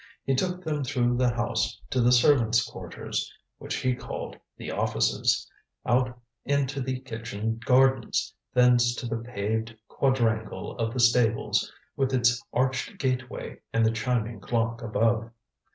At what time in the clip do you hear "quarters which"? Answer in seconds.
2.63-3.75